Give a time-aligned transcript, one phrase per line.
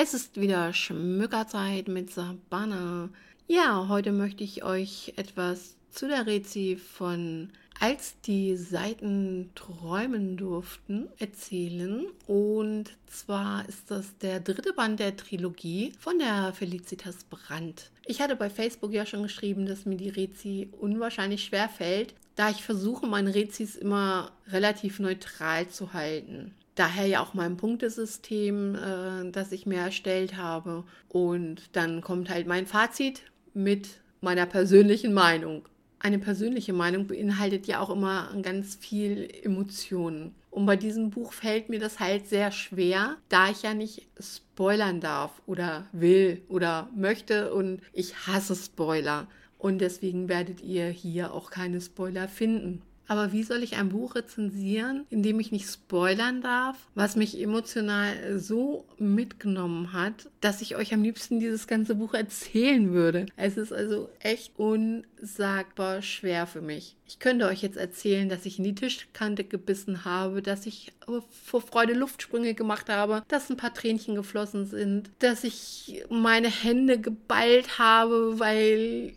[0.00, 3.08] Es ist wieder Schmückerzeit mit Sabana.
[3.48, 11.08] Ja, heute möchte ich euch etwas zu der Rezi von Als die Seiten träumen durften
[11.18, 12.06] erzählen.
[12.28, 17.90] Und zwar ist das der dritte Band der Trilogie von der Felicitas Brandt.
[18.06, 22.50] Ich hatte bei Facebook ja schon geschrieben, dass mir die Rezi unwahrscheinlich schwer fällt, da
[22.50, 26.54] ich versuche, meine Rezis immer relativ neutral zu halten.
[26.78, 30.84] Daher ja auch mein Punktesystem, äh, das ich mir erstellt habe.
[31.08, 35.64] Und dann kommt halt mein Fazit mit meiner persönlichen Meinung.
[35.98, 40.36] Eine persönliche Meinung beinhaltet ja auch immer ganz viel Emotionen.
[40.52, 45.00] Und bei diesem Buch fällt mir das halt sehr schwer, da ich ja nicht spoilern
[45.00, 49.26] darf oder will oder möchte und ich hasse Spoiler.
[49.58, 52.82] Und deswegen werdet ihr hier auch keine Spoiler finden.
[53.08, 57.40] Aber wie soll ich ein Buch rezensieren, in dem ich nicht spoilern darf, was mich
[57.40, 63.26] emotional so mitgenommen hat, dass ich euch am liebsten dieses ganze Buch erzählen würde?
[63.36, 66.96] Es ist also echt unsagbar schwer für mich.
[67.06, 70.92] Ich könnte euch jetzt erzählen, dass ich in die Tischkante gebissen habe, dass ich
[71.30, 77.00] vor Freude Luftsprünge gemacht habe, dass ein paar Tränchen geflossen sind, dass ich meine Hände
[77.00, 79.14] geballt habe, weil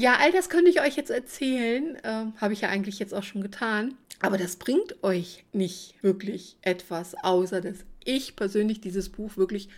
[0.00, 1.98] ja, all das könnte ich euch jetzt erzählen.
[2.04, 3.94] Ähm, Habe ich ja eigentlich jetzt auch schon getan.
[4.20, 9.68] Aber das bringt euch nicht wirklich etwas, außer dass ich persönlich dieses Buch wirklich,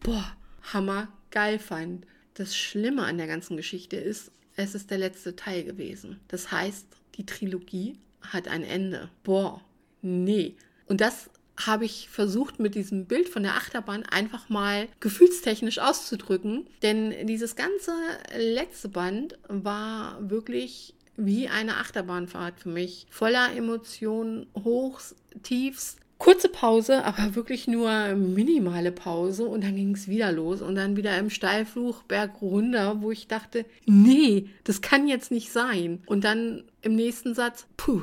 [0.00, 0.36] boah,
[0.72, 2.04] hammergeil fand.
[2.34, 6.20] Das Schlimme an der ganzen Geschichte ist, es ist der letzte Teil gewesen.
[6.28, 9.08] Das heißt, die Trilogie hat ein Ende.
[9.22, 9.62] Boah,
[10.02, 10.56] nee.
[10.86, 11.30] Und das
[11.66, 16.66] habe ich versucht, mit diesem Bild von der Achterbahn einfach mal gefühlstechnisch auszudrücken.
[16.82, 17.92] Denn dieses ganze
[18.36, 23.06] letzte Band war wirklich wie eine Achterbahnfahrt für mich.
[23.10, 25.96] Voller Emotionen, Hochs, Tiefs.
[26.18, 30.96] Kurze Pause, aber wirklich nur minimale Pause und dann ging es wieder los und dann
[30.96, 36.02] wieder im Steilfluch berg runter, wo ich dachte, nee, das kann jetzt nicht sein.
[36.04, 38.02] Und dann im nächsten Satz, puh,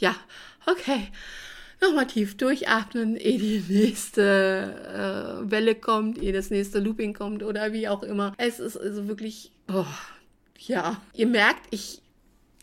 [0.00, 0.16] ja,
[0.66, 1.08] okay
[1.82, 7.72] nochmal tief durchatmen, ehe die nächste äh, Welle kommt, ehe das nächste Looping kommt oder
[7.72, 8.32] wie auch immer.
[8.38, 9.84] Es ist also wirklich, oh,
[10.58, 11.02] ja.
[11.12, 12.00] Ihr merkt, ich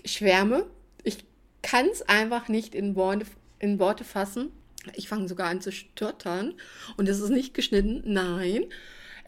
[0.06, 0.66] schwärme.
[1.03, 1.19] Ich
[1.62, 3.25] kann es einfach nicht in Worte,
[3.59, 4.52] in Worte fassen.
[4.96, 6.53] Ich fange sogar an zu stottern
[6.97, 8.02] und es ist nicht geschnitten.
[8.06, 8.66] Nein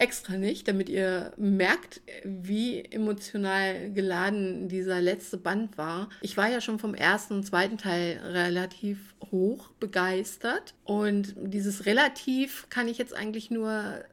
[0.01, 6.09] extra nicht, damit ihr merkt, wie emotional geladen dieser letzte Band war.
[6.21, 12.67] Ich war ja schon vom ersten und zweiten Teil relativ hoch begeistert und dieses relativ
[12.69, 14.03] kann ich jetzt eigentlich nur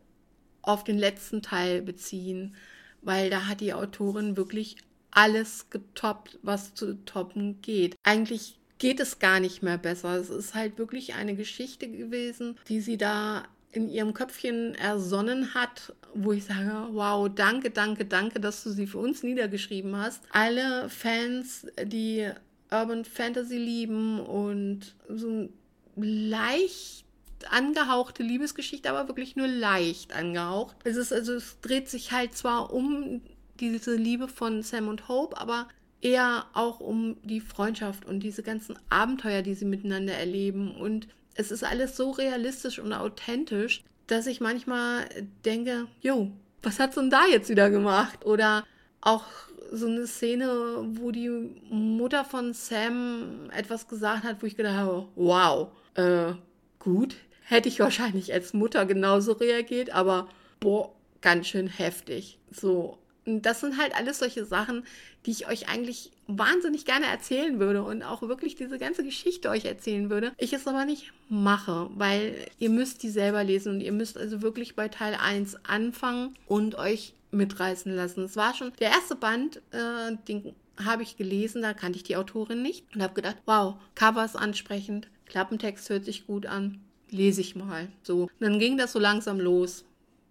[0.61, 2.55] auf den letzten Teil beziehen,
[3.01, 4.77] weil da hat die Autorin wirklich
[5.11, 7.97] alles getoppt, was zu toppen geht.
[8.03, 10.17] Eigentlich geht es gar nicht mehr besser.
[10.17, 15.95] Es ist halt wirklich eine Geschichte gewesen, die sie da in ihrem Köpfchen ersonnen hat,
[16.15, 20.23] wo ich sage, wow, danke, danke, danke, dass du sie für uns niedergeschrieben hast.
[20.31, 22.31] Alle Fans, die
[22.71, 25.49] Urban Fantasy lieben und so
[25.97, 27.05] leicht
[27.51, 30.77] angehauchte Liebesgeschichte, aber wirklich nur leicht angehaucht.
[30.85, 33.21] Es ist also, es dreht sich halt zwar um
[33.61, 35.69] diese Liebe von Sam und Hope, aber
[36.01, 41.53] eher auch um die Freundschaft und diese ganzen Abenteuer, die sie miteinander erleben und es
[41.53, 45.09] ist alles so realistisch und authentisch, dass ich manchmal
[45.45, 46.33] denke, jo,
[46.63, 48.27] was hat denn da jetzt wieder gemacht?
[48.27, 48.67] Oder
[49.01, 49.25] auch
[49.71, 50.49] so eine Szene,
[50.95, 51.31] wo die
[51.71, 56.33] Mutter von Sam etwas gesagt hat, wo ich gedacht habe, wow, äh,
[56.81, 60.29] gut, hätte ich wahrscheinlich als Mutter genauso reagiert, aber
[60.59, 62.39] boah, ganz schön heftig.
[62.51, 64.85] So, das sind halt alles solche Sachen,
[65.25, 69.65] die ich euch eigentlich wahnsinnig gerne erzählen würde und auch wirklich diese ganze Geschichte euch
[69.65, 70.33] erzählen würde.
[70.37, 74.43] Ich es aber nicht mache, weil ihr müsst die selber lesen und ihr müsst also
[74.43, 78.25] wirklich bei Teil 1 anfangen und euch mitreißen lassen.
[78.25, 82.17] Es war schon der erste Band, äh, den habe ich gelesen, da kannte ich die
[82.17, 86.81] Autorin nicht und habe gedacht, wow, Cover ist ansprechend, Klappentext hört sich gut an,
[87.11, 87.89] lese ich mal.
[88.03, 89.85] So, und dann ging das so langsam los.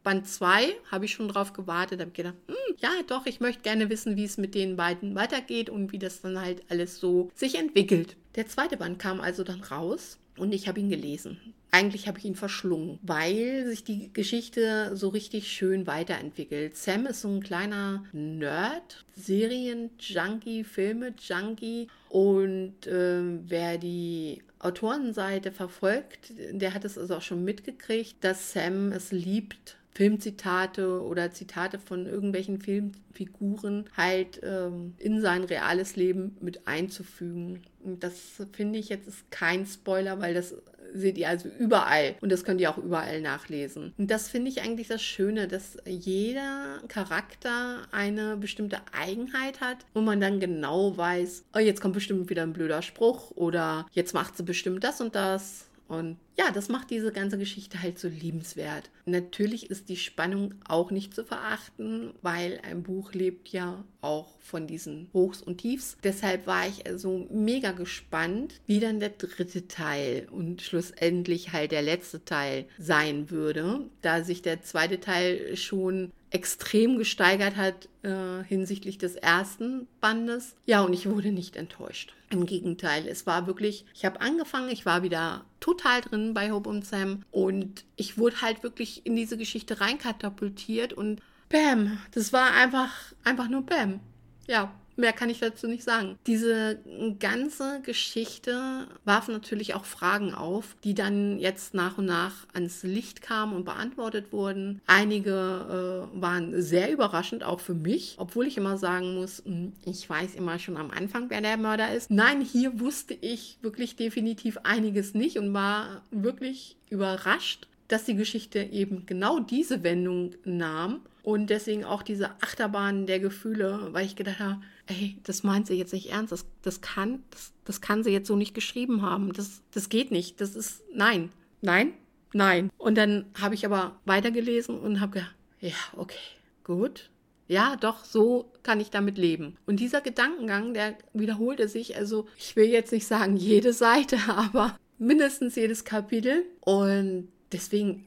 [0.07, 3.89] Band 2 habe ich schon drauf gewartet, habe gedacht, hm, ja, doch, ich möchte gerne
[3.89, 7.55] wissen, wie es mit den beiden weitergeht und wie das dann halt alles so sich
[7.55, 8.15] entwickelt.
[8.35, 11.53] Der zweite Band kam also dann raus und ich habe ihn gelesen.
[11.71, 16.77] Eigentlich habe ich ihn verschlungen, weil sich die Geschichte so richtig schön weiterentwickelt.
[16.77, 26.73] Sam ist so ein kleiner Nerd, Serien-Junkie, Filme-Junkie und äh, wer die Autorenseite verfolgt, der
[26.73, 32.61] hat es also auch schon mitgekriegt, dass Sam es liebt, Filmzitate oder Zitate von irgendwelchen
[32.61, 37.63] Filmfiguren halt ähm, in sein reales Leben mit einzufügen.
[37.83, 38.15] Und das
[38.51, 40.53] finde ich jetzt ist kein Spoiler, weil das
[40.93, 43.93] seht ihr also überall und das könnt ihr auch überall nachlesen.
[43.97, 50.01] Und das finde ich eigentlich das Schöne, dass jeder Charakter eine bestimmte Eigenheit hat, wo
[50.01, 54.37] man dann genau weiß, oh, jetzt kommt bestimmt wieder ein blöder Spruch oder jetzt macht
[54.37, 58.91] sie bestimmt das und das und ja, das macht diese ganze Geschichte halt so liebenswert.
[59.05, 64.67] Natürlich ist die Spannung auch nicht zu verachten, weil ein Buch lebt ja auch von
[64.67, 65.97] diesen Hochs und Tiefs.
[66.03, 71.81] Deshalb war ich also mega gespannt, wie dann der dritte Teil und schlussendlich halt der
[71.81, 78.97] letzte Teil sein würde, da sich der zweite Teil schon extrem gesteigert hat äh, hinsichtlich
[78.97, 80.55] des ersten Bandes.
[80.65, 82.13] Ja, und ich wurde nicht enttäuscht.
[82.29, 86.69] Im Gegenteil, es war wirklich, ich habe angefangen, ich war wieder total drin bei Hope
[86.69, 92.53] und Sam und ich wurde halt wirklich in diese Geschichte reinkatapultiert und Bam, das war
[92.53, 92.89] einfach,
[93.25, 93.99] einfach nur Bam.
[94.47, 96.17] Ja, Mehr kann ich dazu nicht sagen.
[96.25, 96.79] Diese
[97.19, 103.21] ganze Geschichte warf natürlich auch Fragen auf, die dann jetzt nach und nach ans Licht
[103.21, 104.81] kamen und beantwortet wurden.
[104.87, 110.09] Einige äh, waren sehr überraschend, auch für mich, obwohl ich immer sagen muss, hm, ich
[110.09, 112.09] weiß immer schon am Anfang, wer der Mörder ist.
[112.09, 118.59] Nein, hier wusste ich wirklich definitiv einiges nicht und war wirklich überrascht, dass die Geschichte
[118.59, 124.39] eben genau diese Wendung nahm und deswegen auch diese Achterbahn der Gefühle, weil ich gedacht
[124.39, 128.11] habe, ey, das meint sie jetzt nicht ernst, das, das kann, das, das kann sie
[128.11, 131.29] jetzt so nicht geschrieben haben, das, das geht nicht, das ist, nein,
[131.61, 131.91] nein,
[132.31, 132.69] nein.
[132.77, 136.15] Und dann habe ich aber weitergelesen und habe gedacht, ja, okay,
[136.63, 137.09] gut,
[137.49, 139.57] ja, doch, so kann ich damit leben.
[139.65, 144.77] Und dieser Gedankengang, der wiederholte sich, also ich will jetzt nicht sagen jede Seite, aber
[144.97, 146.45] mindestens jedes Kapitel.
[146.61, 148.05] Und deswegen,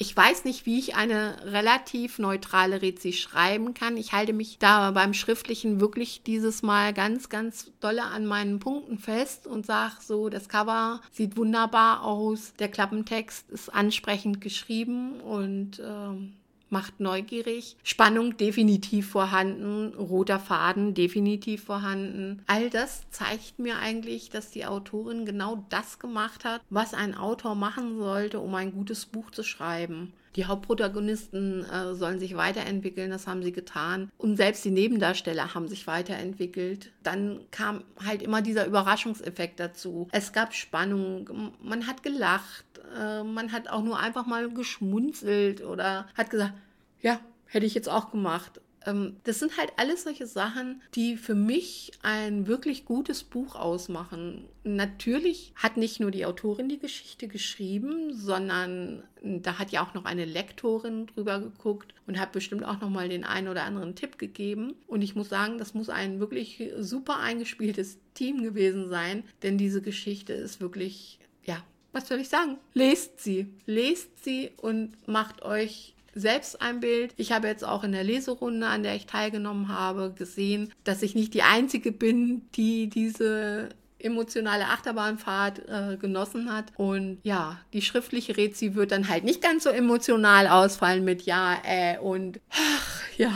[0.00, 3.98] ich weiß nicht, wie ich eine relativ neutrale Rezi schreiben kann.
[3.98, 8.98] Ich halte mich da beim Schriftlichen wirklich dieses Mal ganz, ganz dolle an meinen Punkten
[8.98, 15.82] fest und sage so, das Cover sieht wunderbar aus, der Klappentext ist ansprechend geschrieben und
[15.84, 16.32] ähm,
[16.70, 17.76] macht neugierig.
[17.82, 22.42] Spannung definitiv vorhanden, roter Faden definitiv vorhanden.
[22.46, 27.54] All das zeigt mir eigentlich, dass die Autorin genau das gemacht hat, was ein Autor
[27.54, 30.12] machen sollte, um ein gutes Buch zu schreiben.
[30.36, 34.10] Die Hauptprotagonisten äh, sollen sich weiterentwickeln, das haben sie getan.
[34.16, 36.92] Und selbst die Nebendarsteller haben sich weiterentwickelt.
[37.02, 40.08] Dann kam halt immer dieser Überraschungseffekt dazu.
[40.12, 42.64] Es gab Spannung, man hat gelacht,
[42.96, 46.54] äh, man hat auch nur einfach mal geschmunzelt oder hat gesagt,
[47.00, 48.60] ja, hätte ich jetzt auch gemacht.
[48.86, 54.46] Ähm, das sind halt alles solche Sachen, die für mich ein wirklich gutes Buch ausmachen.
[54.64, 60.04] Natürlich hat nicht nur die Autorin die Geschichte geschrieben, sondern da hat ja auch noch
[60.04, 64.18] eine Lektorin drüber geguckt und hat bestimmt auch noch mal den einen oder anderen Tipp
[64.18, 64.74] gegeben.
[64.86, 69.82] Und ich muss sagen, das muss ein wirklich super eingespieltes Team gewesen sein, denn diese
[69.82, 72.58] Geschichte ist wirklich, ja, was soll ich sagen?
[72.74, 77.14] Lest sie, lest sie und macht euch selbst ein Bild.
[77.16, 81.14] Ich habe jetzt auch in der Leserunde, an der ich teilgenommen habe, gesehen, dass ich
[81.14, 86.72] nicht die Einzige bin, die diese emotionale Achterbahnfahrt äh, genossen hat.
[86.76, 91.58] Und ja, die schriftliche Rezi wird dann halt nicht ganz so emotional ausfallen mit Ja,
[91.64, 93.32] äh und ach, ja.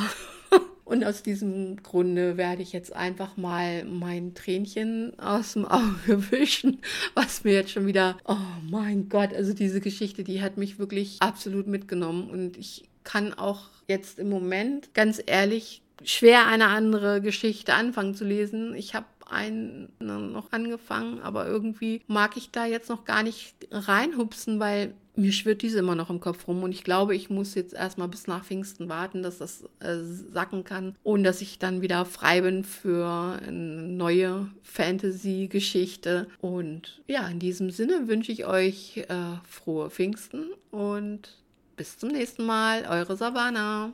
[0.85, 6.81] Und aus diesem Grunde werde ich jetzt einfach mal mein Tränchen aus dem Auge wischen,
[7.15, 8.37] was mir jetzt schon wieder, oh
[8.69, 13.69] mein Gott, also diese Geschichte, die hat mich wirklich absolut mitgenommen und ich kann auch
[13.89, 18.75] jetzt im Moment ganz ehrlich schwer eine andere Geschichte anfangen zu lesen.
[18.75, 18.95] Ich
[19.27, 25.33] einen noch angefangen, aber irgendwie mag ich da jetzt noch gar nicht reinhupsen, weil mir
[25.33, 28.27] schwirrt diese immer noch im Kopf rum und ich glaube, ich muss jetzt erstmal bis
[28.27, 32.65] nach Pfingsten warten, dass das äh, sacken kann und dass ich dann wieder frei bin
[32.65, 36.27] für eine neue Fantasy-Geschichte.
[36.41, 41.39] Und ja, in diesem Sinne wünsche ich euch äh, frohe Pfingsten und
[41.77, 43.93] bis zum nächsten Mal, eure Savannah.